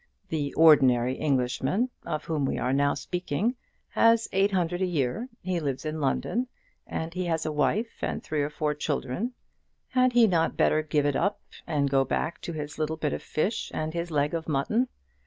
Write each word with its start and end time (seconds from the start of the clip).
The 0.29 0.51
ordinary 0.55 1.13
Englishman, 1.13 1.91
of 2.07 2.25
whom 2.25 2.43
we 2.43 2.57
are 2.57 2.73
now 2.73 2.95
speaking, 2.95 3.55
has 3.89 4.27
eight 4.31 4.49
hundred 4.49 4.81
a 4.81 4.85
year; 4.87 5.29
he 5.43 5.59
lives 5.59 5.85
in 5.85 6.01
London; 6.01 6.47
and 6.87 7.13
he 7.13 7.25
has 7.25 7.45
a 7.45 7.51
wife 7.51 7.91
and 8.01 8.23
three 8.23 8.41
or 8.41 8.49
four 8.49 8.73
children. 8.73 9.33
Had 9.89 10.13
he 10.13 10.25
not 10.25 10.57
better 10.57 10.81
give 10.81 11.05
it 11.05 11.15
up 11.15 11.39
and 11.67 11.91
go 11.91 12.03
back 12.03 12.41
to 12.41 12.53
his 12.53 12.79
little 12.79 12.97
bit 12.97 13.13
of 13.13 13.21
fish 13.21 13.69
and 13.75 13.93
his 13.93 14.09
leg 14.09 14.33
of 14.33 14.49
mutton? 14.49 14.87